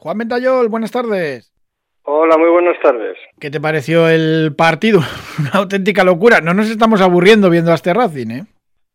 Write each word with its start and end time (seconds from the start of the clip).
Juan 0.00 0.16
Ventayol, 0.16 0.70
buenas 0.70 0.90
tardes. 0.90 1.52
Hola, 2.04 2.38
muy 2.38 2.48
buenas 2.48 2.80
tardes. 2.80 3.18
¿Qué 3.38 3.50
te 3.50 3.60
pareció 3.60 4.08
el 4.08 4.54
partido? 4.56 5.00
Una 5.38 5.60
auténtica 5.60 6.04
locura. 6.04 6.40
No 6.40 6.54
nos 6.54 6.70
estamos 6.70 7.02
aburriendo 7.02 7.50
viendo 7.50 7.70
a 7.70 7.74
este 7.74 7.92
Racing, 7.92 8.30
¿eh? 8.30 8.42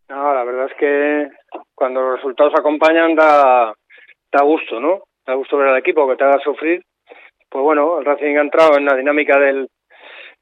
No, 0.10 0.34
la 0.34 0.44
verdad 0.44 0.66
es 0.66 0.74
que 0.80 1.28
cuando 1.76 2.02
los 2.02 2.16
resultados 2.16 2.54
acompañan 2.58 3.14
da, 3.14 3.72
da 4.32 4.44
gusto, 4.44 4.80
¿no? 4.80 5.04
Da 5.28 5.36
gusto 5.36 5.58
ver 5.58 5.68
al 5.68 5.78
equipo 5.78 6.10
que 6.10 6.16
te 6.16 6.24
haga 6.24 6.40
sufrir. 6.40 6.84
Pues 7.50 7.64
bueno, 7.64 8.00
el 8.00 8.06
Racing 8.06 8.38
ha 8.38 8.42
entrado 8.42 8.76
en 8.76 8.86
la 8.86 8.96
dinámica 8.96 9.38
del, 9.38 9.70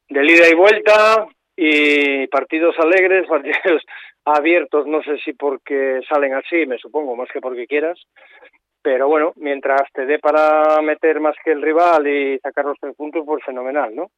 del 0.07 0.29
ida 0.29 0.47
y 0.49 0.55
vuelta 0.55 1.27
y 1.57 2.27
partidos 2.27 2.79
alegres, 2.79 3.27
partidos 3.27 3.83
abiertos, 4.23 4.87
no 4.87 5.03
sé 5.03 5.17
si 5.25 5.33
porque 5.33 5.99
salen 6.07 6.35
así, 6.35 6.65
me 6.65 6.77
supongo, 6.77 7.17
más 7.17 7.27
que 7.33 7.41
porque 7.41 7.67
quieras, 7.67 7.99
pero 8.83 9.07
bueno, 9.07 9.31
mientras 9.37 9.81
te 9.93 10.05
dé 10.05 10.19
para 10.19 10.81
meter 10.81 11.21
más 11.21 11.35
que 11.43 11.51
el 11.51 11.61
rival 11.61 12.05
y 12.05 12.37
sacar 12.39 12.65
los 12.65 12.77
tres 12.79 12.93
puntos, 12.95 13.23
pues 13.25 13.43
fenomenal, 13.43 13.95
¿no? 13.95 14.11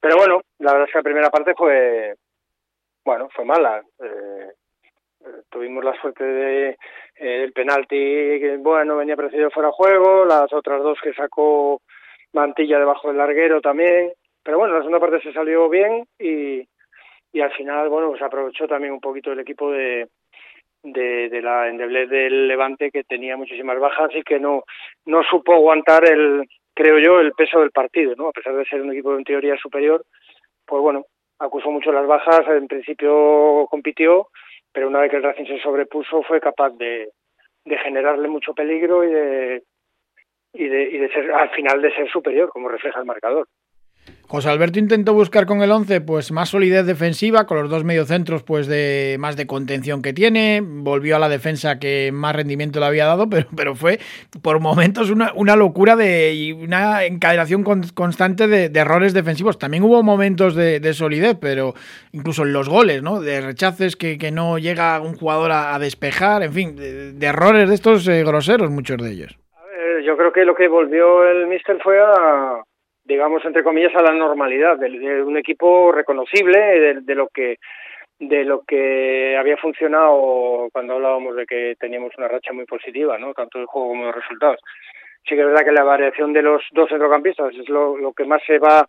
Pero 0.00 0.16
bueno, 0.16 0.40
la 0.58 0.72
verdad 0.72 0.88
es 0.88 0.92
que 0.92 0.98
la 0.98 1.04
primera 1.04 1.30
parte 1.30 1.54
fue, 1.54 2.14
bueno, 3.04 3.28
fue 3.34 3.44
mala. 3.44 3.82
Eh, 4.02 4.52
tuvimos 5.50 5.84
la 5.84 6.00
suerte 6.00 6.24
de 6.24 6.68
eh, 6.70 6.76
el 7.16 7.52
penalti 7.52 7.94
que 7.94 8.56
bueno 8.58 8.96
venía 8.96 9.16
precedido 9.16 9.50
fuera 9.50 9.68
de 9.68 9.74
juego, 9.74 10.24
las 10.24 10.50
otras 10.50 10.82
dos 10.82 10.98
que 11.02 11.12
sacó 11.12 11.82
Mantilla 12.32 12.78
debajo 12.78 13.08
del 13.08 13.18
larguero 13.18 13.60
también, 13.60 14.12
pero 14.42 14.58
bueno, 14.58 14.72
la 14.72 14.80
segunda 14.80 15.00
parte 15.00 15.20
se 15.20 15.34
salió 15.34 15.68
bien 15.68 16.06
y, 16.18 16.66
y 17.32 17.40
al 17.42 17.52
final, 17.52 17.90
bueno, 17.90 18.08
pues 18.08 18.22
aprovechó 18.22 18.66
también 18.66 18.94
un 18.94 19.00
poquito 19.00 19.32
el 19.32 19.40
equipo 19.40 19.70
de, 19.70 20.08
de, 20.82 21.40
la 21.42 21.68
endeblez 21.68 22.08
del 22.08 22.48
Levante 22.48 22.90
que 22.90 23.04
tenía 23.04 23.36
muchísimas 23.36 23.78
bajas 23.78 24.10
y 24.14 24.22
que 24.22 24.38
no, 24.38 24.64
no 25.06 25.22
supo 25.24 25.54
aguantar 25.54 26.04
el, 26.10 26.48
creo 26.74 26.98
yo, 26.98 27.20
el 27.20 27.32
peso 27.32 27.60
del 27.60 27.70
partido, 27.70 28.14
¿no? 28.16 28.28
A 28.28 28.32
pesar 28.32 28.54
de 28.54 28.64
ser 28.64 28.82
un 28.82 28.92
equipo 28.92 29.16
en 29.16 29.24
teoría 29.24 29.56
superior, 29.56 30.04
pues 30.66 30.82
bueno, 30.82 31.04
acusó 31.38 31.70
mucho 31.70 31.92
las 31.92 32.06
bajas, 32.06 32.46
en 32.48 32.68
principio 32.68 33.66
compitió, 33.70 34.28
pero 34.72 34.88
una 34.88 35.00
vez 35.00 35.10
que 35.10 35.16
el 35.16 35.22
Racing 35.22 35.46
se 35.46 35.60
sobrepuso 35.60 36.22
fue 36.22 36.40
capaz 36.40 36.70
de, 36.70 37.10
de 37.64 37.78
generarle 37.78 38.28
mucho 38.28 38.54
peligro 38.54 39.04
y 39.04 39.12
de, 39.12 39.62
y 40.52 40.68
de, 40.68 40.82
y 40.82 40.98
de 40.98 41.12
ser, 41.12 41.32
al 41.32 41.50
final 41.50 41.82
de 41.82 41.94
ser 41.94 42.10
superior, 42.10 42.50
como 42.50 42.68
refleja 42.68 43.00
el 43.00 43.06
marcador. 43.06 43.48
José 44.30 44.48
Alberto 44.48 44.78
intentó 44.78 45.12
buscar 45.12 45.44
con 45.44 45.60
el 45.60 45.72
11 45.72 46.02
pues 46.02 46.30
más 46.30 46.50
solidez 46.50 46.86
defensiva, 46.86 47.46
con 47.46 47.60
los 47.60 47.68
dos 47.68 47.82
mediocentros 47.82 48.44
pues 48.44 48.68
de 48.68 49.16
más 49.18 49.36
de 49.36 49.48
contención 49.48 50.02
que 50.02 50.12
tiene, 50.12 50.62
volvió 50.64 51.16
a 51.16 51.18
la 51.18 51.28
defensa 51.28 51.80
que 51.80 52.12
más 52.12 52.36
rendimiento 52.36 52.78
le 52.78 52.86
había 52.86 53.06
dado, 53.06 53.28
pero, 53.28 53.48
pero 53.56 53.74
fue 53.74 53.98
por 54.40 54.60
momentos 54.60 55.10
una, 55.10 55.32
una 55.34 55.56
locura 55.56 55.96
de, 55.96 56.32
y 56.32 56.52
una 56.52 57.02
encadenación 57.06 57.64
con, 57.64 57.82
constante 57.92 58.46
de, 58.46 58.70
errores 58.78 59.14
defensivos. 59.14 59.58
También 59.58 59.82
hubo 59.82 60.00
momentos 60.04 60.54
de, 60.54 60.78
de, 60.78 60.94
solidez, 60.94 61.36
pero 61.40 61.74
incluso 62.12 62.44
en 62.44 62.52
los 62.52 62.68
goles, 62.68 63.02
¿no? 63.02 63.20
De 63.20 63.40
rechaces 63.40 63.96
que, 63.96 64.16
no 64.30 64.58
llega 64.58 65.00
un 65.00 65.16
jugador 65.16 65.50
a, 65.50 65.76
despejar, 65.80 66.44
en 66.44 66.52
fin, 66.52 66.76
de, 66.76 67.26
errores 67.26 67.68
de 67.68 67.74
estos 67.74 68.06
eh, 68.06 68.22
groseros, 68.22 68.70
muchos 68.70 68.98
de 68.98 69.10
ellos. 69.10 69.36
A 69.56 69.64
ver, 69.64 70.04
yo 70.04 70.16
creo 70.16 70.32
que 70.32 70.44
lo 70.44 70.54
que 70.54 70.68
volvió 70.68 71.24
el 71.28 71.48
Mister 71.48 71.80
fue 71.82 71.98
a 72.00 72.62
digamos 73.10 73.44
entre 73.44 73.64
comillas 73.64 73.94
a 73.96 74.02
la 74.02 74.12
normalidad 74.12 74.78
de, 74.78 75.22
un 75.22 75.36
equipo 75.36 75.90
reconocible 75.90 77.00
de, 77.02 77.14
lo 77.16 77.26
que 77.28 77.56
de 78.20 78.44
lo 78.44 78.62
que 78.62 79.36
había 79.36 79.56
funcionado 79.56 80.68
cuando 80.72 80.94
hablábamos 80.94 81.34
de 81.34 81.44
que 81.44 81.74
teníamos 81.78 82.12
una 82.16 82.28
racha 82.28 82.52
muy 82.52 82.66
positiva 82.66 83.18
no 83.18 83.34
tanto 83.34 83.58
el 83.58 83.66
juego 83.66 83.88
como 83.88 84.04
los 84.04 84.14
resultados. 84.14 84.60
Sí 85.24 85.34
que 85.34 85.40
es 85.40 85.46
verdad 85.46 85.64
que 85.64 85.72
la 85.72 85.82
variación 85.82 86.32
de 86.32 86.42
los 86.42 86.62
dos 86.70 86.88
centrocampistas 86.88 87.52
es 87.54 87.68
lo, 87.68 87.96
lo 87.96 88.12
que 88.12 88.24
más 88.24 88.42
se 88.46 88.58
va 88.58 88.86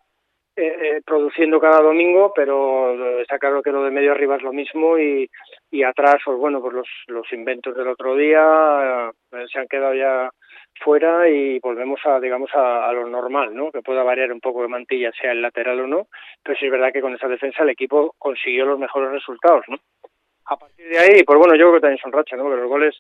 eh, 0.56 0.76
eh, 0.82 1.02
produciendo 1.04 1.60
cada 1.60 1.82
domingo 1.82 2.32
pero 2.36 3.20
está 3.22 3.40
claro 3.40 3.64
que 3.64 3.72
lo 3.72 3.84
de 3.84 3.92
medio 3.92 4.12
arriba 4.12 4.36
es 4.36 4.44
lo 4.44 4.54
mismo 4.54 5.00
y, 5.00 5.28
y 5.72 5.82
atrás 5.82 6.18
pues 6.24 6.38
bueno 6.38 6.62
pues 6.62 6.74
los, 6.74 6.88
los 7.08 7.34
inventos 7.34 7.76
del 7.76 7.88
otro 7.88 8.16
día 8.16 9.12
eh, 9.32 9.46
se 9.52 9.60
han 9.60 9.68
quedado 9.68 9.96
ya 9.96 10.30
fuera 10.80 11.30
y 11.30 11.60
volvemos 11.60 12.00
a 12.06 12.20
digamos 12.20 12.50
a, 12.54 12.88
a, 12.88 12.94
lo 12.94 13.08
normal 13.08 13.54
no 13.56 13.72
que 13.72 13.82
pueda 13.82 14.04
variar 14.04 14.32
un 14.32 14.40
poco 14.40 14.62
de 14.62 14.68
mantilla 14.68 15.12
sea 15.12 15.32
el 15.32 15.42
lateral 15.42 15.80
o 15.82 15.88
no 15.88 16.08
pero 16.44 16.58
sí 16.58 16.66
es 16.66 16.72
verdad 16.72 16.92
que 16.92 17.02
con 17.02 17.14
esa 17.14 17.28
defensa 17.28 17.64
el 17.64 17.70
equipo 17.70 18.16
consiguió 18.18 18.66
los 18.66 18.80
mejores 18.80 19.12
resultados 19.12 19.66
no 19.68 19.78
a 20.46 20.58
partir 20.58 20.88
de 20.88 21.00
ahí 21.00 21.24
pues 21.24 21.38
bueno 21.38 21.56
yo 21.56 21.66
creo 21.66 21.74
que 21.74 21.82
también 21.82 22.02
son 22.02 22.12
racha 22.12 22.36
no 22.36 22.44
pero 22.46 22.58
los 22.58 22.70
goles 22.70 22.96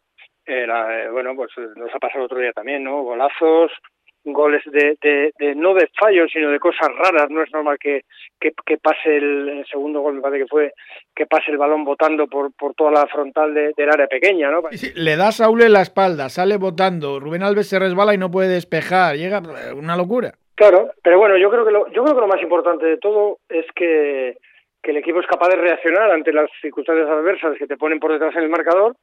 eh, 0.46 0.66
eh, 0.68 1.08
bueno 1.12 1.36
pues 1.36 1.52
nos 1.76 1.94
ha 1.94 2.00
pasado 2.00 2.26
otro 2.26 2.40
día 2.40 2.54
también 2.54 2.84
no 2.84 3.02
golazos 3.04 3.72
goles 4.24 4.64
de, 4.66 4.98
de, 5.02 5.34
de, 5.40 5.56
no 5.56 5.74
de 5.74 5.90
fallos 6.00 6.30
sino 6.32 6.52
de 6.52 6.59
cosas 6.59 6.90
raras. 6.98 7.30
No 7.30 7.44
es 7.44 7.52
normal 7.52 7.78
que, 7.80 8.04
que, 8.40 8.52
que 8.66 8.78
pase 8.78 9.18
el, 9.18 9.50
el, 9.50 9.66
segundo 9.66 10.02
gol 10.02 10.16
me 10.16 10.22
parece 10.22 10.44
que 10.44 10.48
fue 10.48 10.74
que 11.16 11.26
pase 11.26 11.52
el 11.52 11.58
balón 11.58 11.84
botando 11.84 12.28
por, 12.28 12.52
por 12.54 12.74
toda 12.74 12.92
la 12.92 13.08
frontal 13.08 13.54
de, 13.54 13.74
del 13.76 13.90
área 13.90 14.08
pequeña 14.08 14.50
no 14.52 14.62
sí, 14.72 14.92
le 14.96 15.16
da 15.16 15.32
Saúl 15.32 15.62
en 15.62 15.74
la 15.74 15.82
espalda 15.82 16.30
sale 16.30 16.58
botando 16.58 17.20
Rubén 17.20 17.44
Alves 17.44 17.70
se 17.70 17.80
resbala 17.80 18.14
y 18.14 18.18
no 18.18 18.32
puede 18.32 18.50
despejar 18.50 19.16
llega 19.16 19.42
una 19.76 19.96
locura. 19.96 20.34
Claro 20.56 20.92
pero 21.03 21.18
bueno 21.18 21.38
yo 21.38 21.50
creo 21.50 21.66
que 21.66 21.72
lo, 21.72 21.88
yo 21.92 22.03
creo 22.03 22.16
que 22.16 22.22
lo 22.22 22.28
más 22.28 22.42
importante 22.42 22.86
de 22.86 22.98
todo 22.98 23.40
es 23.50 23.66
que 23.76 24.38
que 24.84 24.92
el 24.92 24.98
equipo 24.98 25.20
es 25.20 25.28
capaz 25.28 25.50
de 25.50 25.58
reaccionar 25.58 26.09
ante 26.12 26.34
las 26.34 26.50
circunstancias 26.59 27.08
adversas 27.08 27.58
que 27.58 27.68
te 27.68 27.78
ponen 27.78 28.00
por 28.00 28.12
detrás 28.12 28.36
en 28.36 28.44
el 28.44 28.50
marcador 28.50 28.96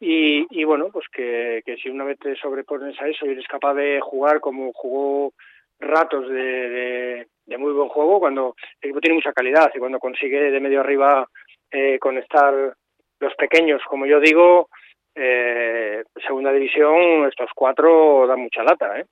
y, 0.00 0.46
y 0.50 0.64
bueno, 0.64 0.88
pues 0.92 1.06
que, 1.12 1.62
que 1.64 1.76
si 1.76 1.88
una 1.88 2.04
vez 2.04 2.18
te 2.18 2.36
sobrepones 2.36 3.00
a 3.00 3.08
eso 3.08 3.26
y 3.26 3.30
eres 3.30 3.46
capaz 3.46 3.74
de 3.74 4.00
jugar 4.00 4.40
como 4.40 4.72
jugó 4.72 5.32
ratos 5.80 6.28
de, 6.28 7.26
de, 7.46 7.58
muy 7.58 7.72
buen 7.72 7.88
juego, 7.88 8.20
cuando 8.20 8.54
el 8.80 8.90
equipo 8.90 9.00
tiene 9.00 9.16
mucha 9.16 9.32
calidad 9.32 9.70
y 9.74 9.78
cuando 9.78 9.98
consigue 9.98 10.50
de 10.50 10.60
medio 10.60 10.80
arriba 10.80 11.26
eh, 11.70 11.98
conectar 11.98 12.74
los 13.20 13.34
pequeños, 13.34 13.82
como 13.88 14.06
yo 14.06 14.20
digo, 14.20 14.68
eh, 15.14 16.04
segunda 16.24 16.52
división, 16.52 17.26
estos 17.26 17.50
cuatro 17.54 18.26
dan 18.26 18.40
mucha 18.40 18.62
lata, 18.62 19.00
¿eh? 19.00 19.04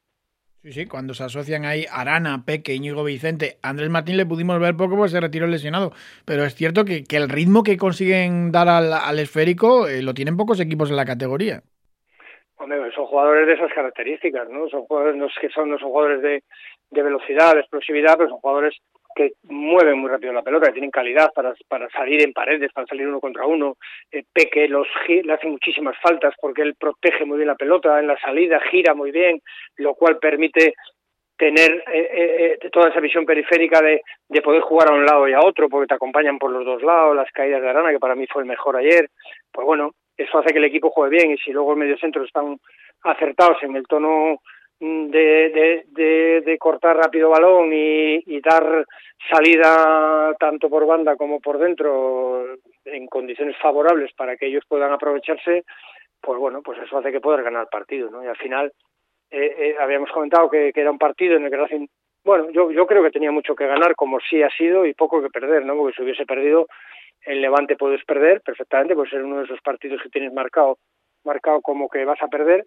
Sí, 0.66 0.72
sí, 0.72 0.87
cuando 0.87 1.15
se 1.15 1.22
asocian 1.22 1.65
ahí 1.65 1.84
Arana, 1.93 2.43
Peque, 2.44 2.75
Íñigo 2.75 3.04
Vicente, 3.04 3.56
Andrés 3.62 3.88
Martín 3.88 4.16
le 4.16 4.27
pudimos 4.27 4.59
ver 4.59 4.75
poco 4.77 4.97
porque 4.97 5.10
se 5.10 5.21
retiró 5.21 5.47
lesionado, 5.47 5.93
pero 6.25 6.43
es 6.43 6.56
cierto 6.56 6.84
que, 6.84 7.04
que 7.04 7.19
el 7.19 7.28
ritmo 7.28 7.62
que 7.62 7.77
consiguen 7.77 8.50
dar 8.50 8.69
al, 8.69 8.93
al 8.93 9.19
esférico 9.21 9.87
eh, 9.87 10.03
lo 10.03 10.12
tienen 10.12 10.37
pocos 10.37 10.59
equipos 10.59 10.91
en 10.91 10.97
la 10.97 11.05
categoría. 11.05 11.62
Hombre, 12.56 12.81
son 12.97 13.06
jugadores 13.06 13.47
de 13.47 13.53
esas 13.53 13.72
características, 13.72 14.49
¿no? 14.49 14.69
Son 14.69 14.82
jugadores 14.87 15.15
no 15.15 15.28
que 15.41 15.49
son, 15.50 15.71
no 15.71 15.78
son 15.78 15.91
jugadores 15.91 16.21
de, 16.21 16.43
de 16.91 17.03
velocidad, 17.05 17.55
de 17.55 17.60
explosividad, 17.60 18.16
pero 18.16 18.31
son 18.31 18.41
jugadores 18.41 18.75
que 19.16 19.32
mueven 19.44 19.99
muy 19.99 20.10
rápido 20.10 20.32
la 20.32 20.43
pelota, 20.43 20.66
que 20.66 20.75
tienen 20.75 20.91
calidad 20.91 21.32
para, 21.34 21.54
para 21.69 21.88
salir 21.88 22.22
en 22.22 22.34
paredes, 22.34 22.71
para 22.72 22.87
salir 22.87 23.09
uno 23.09 23.19
contra 23.19 23.47
uno. 23.47 23.78
Eh, 24.12 24.25
Peque 24.31 24.69
los, 24.69 24.87
le 25.09 25.32
hace 25.32 25.47
muchísimas 25.49 25.97
faltas 25.99 26.34
porque 26.38 26.62
él 26.62 26.77
protege 26.78 27.25
muy 27.25 27.38
bien 27.38 27.49
la 27.49 27.55
pelota 27.56 27.99
en 27.99 28.06
la 28.06 28.21
salida, 28.21 28.60
gira 28.71 28.94
muy 28.94 29.10
bien, 29.10 29.41
lo 29.78 29.94
cual 29.94 30.19
permite 30.19 30.75
tener 31.38 31.82
eh, 31.93 32.59
eh, 32.62 32.71
toda 32.71 32.91
esa 32.91 33.00
visión 33.00 33.25
periférica 33.25 33.81
de, 33.81 34.03
de 34.28 34.43
poder 34.43 34.60
jugar 34.60 34.91
a 34.91 34.94
un 34.94 35.05
lado 35.05 35.26
y 35.26 35.32
a 35.32 35.41
otro 35.41 35.69
porque 35.69 35.88
te 35.88 35.94
acompañan 35.94 36.38
por 36.38 36.50
los 36.50 36.65
dos 36.65 36.82
lados, 36.82 37.16
las 37.16 37.31
caídas 37.32 37.62
de 37.62 37.71
Arana, 37.71 37.91
que 37.91 37.99
para 37.99 38.15
mí 38.15 38.26
fue 38.26 38.43
el 38.43 38.49
mejor 38.49 38.76
ayer. 38.76 39.09
Pues 39.50 39.66
bueno, 39.66 39.93
eso 40.16 40.38
hace 40.38 40.53
que 40.53 40.59
el 40.59 40.65
equipo 40.65 40.91
juegue 40.91 41.16
bien 41.16 41.31
y 41.32 41.38
si 41.38 41.53
luego 41.53 41.72
el 41.72 41.78
mediocentro 41.78 42.22
están 42.22 42.59
acertados 43.03 43.62
en 43.62 43.76
el 43.76 43.87
tono 43.87 44.41
de, 44.78 45.50
de, 45.50 45.84
de, 45.88 46.41
de 46.42 46.59
cortar 46.59 46.97
rápido 46.97 47.31
balón 47.31 47.72
y, 47.72 48.16
y, 48.26 48.41
dar 48.41 48.84
salida 49.31 50.34
tanto 50.38 50.69
por 50.69 50.87
banda 50.87 51.16
como 51.16 51.41
por 51.41 51.59
dentro 51.59 52.44
en 52.84 53.06
condiciones 53.06 53.56
favorables 53.60 54.12
para 54.14 54.37
que 54.37 54.47
ellos 54.47 54.64
puedan 54.69 54.92
aprovecharse, 54.92 55.64
pues 56.20 56.38
bueno, 56.38 56.60
pues 56.62 56.78
eso 56.81 56.98
hace 56.98 57.10
que 57.10 57.20
poder 57.20 57.42
ganar 57.42 57.69
partido, 57.70 58.10
¿no? 58.10 58.22
Y 58.22 58.26
al 58.26 58.37
final 58.37 58.72
eh, 59.31 59.54
eh, 59.59 59.76
habíamos 59.81 60.10
comentado 60.10 60.50
que, 60.50 60.72
que, 60.72 60.81
era 60.82 60.91
un 60.91 60.98
partido 60.98 61.37
en 61.37 61.44
el 61.44 61.50
que 61.50 61.56
Racing, 61.56 61.87
bueno, 62.25 62.50
yo, 62.50 62.70
yo 62.70 62.87
creo 62.87 63.02
que 63.02 63.11
tenía 63.11 63.31
mucho 63.31 63.55
que 63.55 63.67
ganar 63.67 63.94
como 63.94 64.19
sí 64.20 64.43
ha 64.43 64.50
sido 64.50 64.84
y 64.84 64.94
poco 64.94 65.23
que 65.23 65.31
perder, 65.31 65.64
¿no? 65.64 65.75
Porque 65.75 65.94
si 65.96 66.02
hubiese 66.02 66.26
perdido 66.26 66.67
el 67.23 67.40
Levante 67.40 67.76
puedes 67.76 68.05
perder 68.05 68.43
perfectamente, 68.43 68.94
pues 68.94 69.11
ser 69.11 69.25
uno 69.25 69.38
de 69.38 69.44
esos 69.44 69.61
partidos 69.62 70.02
que 70.02 70.11
tienes 70.11 70.32
marcado 70.32 70.78
marcado 71.25 71.61
como 71.61 71.88
que 71.88 72.05
vas 72.05 72.23
a 72.23 72.28
perder 72.28 72.67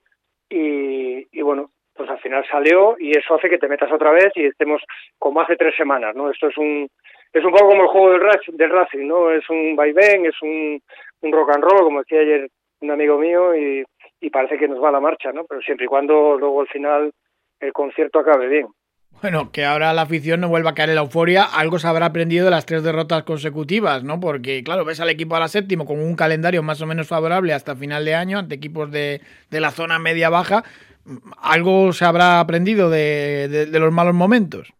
y, 0.49 1.27
y 1.31 1.41
bueno, 1.41 1.71
pues 1.99 2.09
al 2.09 2.19
final 2.19 2.45
salió 2.49 2.95
y 2.97 3.11
eso 3.11 3.35
hace 3.35 3.49
que 3.49 3.57
te 3.57 3.67
metas 3.67 3.91
otra 3.91 4.11
vez 4.11 4.31
y 4.35 4.45
estemos 4.45 4.81
como 5.17 5.41
hace 5.41 5.57
tres 5.57 5.75
semanas, 5.75 6.15
¿no? 6.15 6.31
Esto 6.31 6.47
es 6.47 6.57
un 6.57 6.87
es 7.33 7.43
un 7.43 7.51
poco 7.51 7.67
como 7.67 7.81
el 7.81 7.89
juego 7.89 8.11
del, 8.11 8.21
del 8.53 8.69
Racing, 8.69 9.05
¿no? 9.05 9.29
Es 9.29 9.43
un 9.49 9.75
vaivén, 9.75 10.25
es 10.25 10.41
un, 10.41 10.81
un 11.19 11.31
rock 11.33 11.55
and 11.55 11.63
roll, 11.65 11.83
como 11.83 11.99
decía 11.99 12.21
ayer 12.21 12.47
un 12.79 12.91
amigo 12.91 13.17
mío, 13.17 13.53
y, 13.53 13.83
y 14.21 14.29
parece 14.29 14.57
que 14.57 14.69
nos 14.69 14.81
va 14.81 14.87
a 14.87 14.93
la 14.93 15.01
marcha, 15.01 15.33
¿no? 15.33 15.43
Pero 15.43 15.59
siempre 15.59 15.87
y 15.87 15.89
cuando 15.89 16.37
luego 16.39 16.61
al 16.61 16.67
final 16.69 17.11
el 17.59 17.73
concierto 17.73 18.19
acabe 18.19 18.47
bien. 18.47 18.67
Bueno, 19.21 19.51
que 19.51 19.65
ahora 19.65 19.91
la 19.91 20.03
afición 20.03 20.39
no 20.39 20.47
vuelva 20.47 20.69
a 20.69 20.73
caer 20.75 20.89
en 20.89 20.95
la 20.95 21.01
euforia, 21.01 21.43
algo 21.43 21.79
se 21.79 21.87
habrá 21.89 22.05
aprendido 22.05 22.45
de 22.45 22.51
las 22.51 22.65
tres 22.65 22.83
derrotas 22.83 23.23
consecutivas, 23.23 24.05
¿no? 24.05 24.21
Porque, 24.21 24.63
claro, 24.63 24.85
ves 24.85 25.01
al 25.01 25.09
equipo 25.09 25.35
a 25.35 25.41
la 25.41 25.49
séptimo 25.49 25.85
con 25.85 25.99
un 25.99 26.15
calendario 26.15 26.63
más 26.63 26.81
o 26.81 26.85
menos 26.85 27.09
favorable 27.09 27.51
hasta 27.51 27.75
final 27.75 28.05
de 28.05 28.15
año 28.15 28.39
ante 28.39 28.55
equipos 28.55 28.89
de, 28.89 29.19
de 29.49 29.59
la 29.59 29.71
zona 29.71 29.99
media-baja, 29.99 30.63
algo 31.41 31.91
se 31.93 32.05
habrá 32.05 32.39
aprendido 32.39 32.89
de, 32.89 33.67
los 33.71 33.91
malos 33.91 34.13
momentos. 34.13 34.71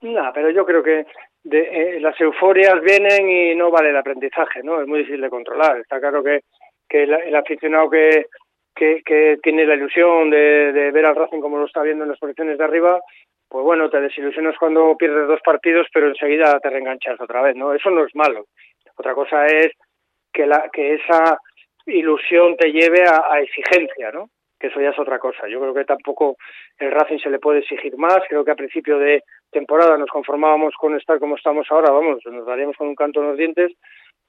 No, 0.00 0.30
pero 0.34 0.50
yo 0.50 0.64
creo 0.64 0.82
que 0.82 1.06
de, 1.44 1.60
eh, 1.60 2.00
las 2.00 2.18
euforias 2.20 2.80
vienen 2.82 3.28
y 3.28 3.54
no 3.54 3.70
vale 3.70 3.90
el 3.90 3.96
aprendizaje, 3.96 4.62
¿no? 4.62 4.80
Es 4.80 4.86
muy 4.86 5.00
difícil 5.00 5.20
de 5.20 5.30
controlar. 5.30 5.78
Está 5.78 6.00
claro 6.00 6.22
que, 6.22 6.40
el, 6.88 7.34
aficionado 7.34 7.90
que, 7.90 8.26
que, 8.74 9.38
tiene 9.42 9.66
la 9.66 9.74
ilusión 9.74 10.30
de, 10.30 10.72
de, 10.72 10.90
ver 10.90 11.06
al 11.06 11.16
Racing 11.16 11.40
como 11.40 11.58
lo 11.58 11.66
está 11.66 11.82
viendo 11.82 12.04
en 12.04 12.10
las 12.10 12.18
posiciones 12.18 12.58
de 12.58 12.64
arriba, 12.64 13.00
pues 13.48 13.64
bueno, 13.64 13.90
te 13.90 14.00
desilusionas 14.00 14.56
cuando 14.58 14.96
pierdes 14.96 15.28
dos 15.28 15.40
partidos, 15.44 15.86
pero 15.92 16.08
enseguida 16.08 16.58
te 16.60 16.70
reenganchas 16.70 17.20
otra 17.20 17.42
vez, 17.42 17.56
¿no? 17.56 17.74
Eso 17.74 17.90
no 17.90 18.04
es 18.04 18.14
malo. 18.14 18.46
Otra 18.96 19.14
cosa 19.14 19.46
es 19.46 19.72
que, 20.32 20.46
la, 20.46 20.68
que 20.72 20.94
esa 20.94 21.38
ilusión 21.86 22.56
te 22.56 22.70
lleve 22.70 23.04
a, 23.04 23.32
a 23.32 23.40
exigencia, 23.40 24.12
¿no? 24.12 24.30
Que 24.60 24.66
eso 24.66 24.80
ya 24.80 24.90
es 24.90 24.98
otra 24.98 25.18
cosa. 25.18 25.48
Yo 25.48 25.58
creo 25.58 25.72
que 25.72 25.84
tampoco 25.84 26.36
el 26.78 26.90
Racing 26.90 27.18
se 27.18 27.30
le 27.30 27.38
puede 27.38 27.60
exigir 27.60 27.96
más. 27.96 28.20
Creo 28.28 28.44
que 28.44 28.50
a 28.50 28.56
principio 28.56 28.98
de 28.98 29.22
temporada 29.50 29.96
nos 29.96 30.10
conformábamos 30.10 30.74
con 30.74 30.94
estar 30.96 31.18
como 31.18 31.36
estamos 31.36 31.66
ahora, 31.70 31.90
vamos, 31.90 32.20
nos 32.26 32.46
daríamos 32.46 32.76
con 32.76 32.88
un 32.88 32.94
canto 32.94 33.20
en 33.20 33.28
los 33.28 33.38
dientes. 33.38 33.72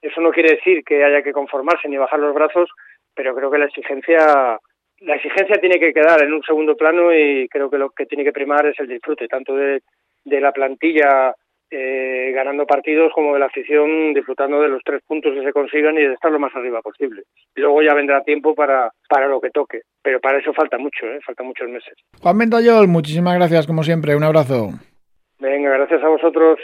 Eso 0.01 0.21
no 0.21 0.31
quiere 0.31 0.55
decir 0.55 0.83
que 0.83 1.03
haya 1.03 1.21
que 1.21 1.33
conformarse 1.33 1.87
ni 1.89 1.97
bajar 1.97 2.19
los 2.19 2.33
brazos, 2.33 2.69
pero 3.13 3.35
creo 3.35 3.51
que 3.51 3.59
la 3.59 3.65
exigencia 3.65 4.59
la 5.01 5.15
exigencia 5.15 5.59
tiene 5.59 5.79
que 5.79 5.93
quedar 5.93 6.23
en 6.23 6.31
un 6.31 6.43
segundo 6.43 6.75
plano 6.75 7.13
y 7.13 7.49
creo 7.49 7.69
que 7.71 7.77
lo 7.79 7.89
que 7.89 8.05
tiene 8.05 8.23
que 8.23 8.31
primar 8.31 8.67
es 8.67 8.79
el 8.79 8.87
disfrute 8.87 9.27
tanto 9.27 9.55
de, 9.55 9.81
de 10.23 10.39
la 10.39 10.51
plantilla 10.51 11.33
eh, 11.71 12.31
ganando 12.35 12.65
partidos 12.65 13.11
como 13.13 13.33
de 13.33 13.39
la 13.39 13.45
afición 13.45 14.13
disfrutando 14.13 14.61
de 14.61 14.67
los 14.67 14.83
tres 14.83 15.01
puntos 15.07 15.33
que 15.33 15.43
se 15.43 15.53
consigan 15.53 15.95
y 15.97 16.01
de 16.01 16.13
estar 16.13 16.31
lo 16.31 16.39
más 16.39 16.53
arriba 16.55 16.81
posible. 16.81 17.23
luego 17.55 17.81
ya 17.81 17.93
vendrá 17.93 18.21
tiempo 18.23 18.53
para, 18.53 18.91
para 19.07 19.27
lo 19.27 19.39
que 19.39 19.49
toque, 19.49 19.81
pero 20.03 20.19
para 20.19 20.39
eso 20.39 20.53
falta 20.53 20.77
mucho, 20.77 21.05
¿eh? 21.05 21.19
falta 21.25 21.43
muchos 21.43 21.69
meses. 21.69 21.93
Juan 22.21 22.37
Ventayol, 22.37 22.87
muchísimas 22.87 23.35
gracias 23.35 23.65
como 23.65 23.83
siempre, 23.83 24.15
un 24.15 24.23
abrazo. 24.23 24.71
Venga, 25.39 25.71
gracias 25.71 26.03
a 26.03 26.07
vosotros. 26.07 26.59